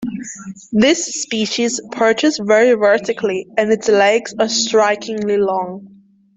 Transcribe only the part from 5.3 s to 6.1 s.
long.